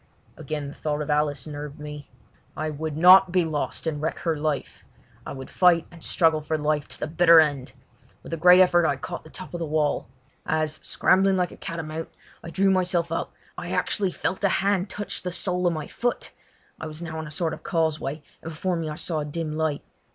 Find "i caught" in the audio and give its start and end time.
8.87-9.23